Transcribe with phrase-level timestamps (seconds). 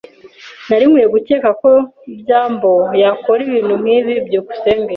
[0.67, 1.71] Nari nkwiye gukeka ko
[2.19, 4.13] byambo yakora ibintu nkibi.
[4.27, 4.89] byukusenge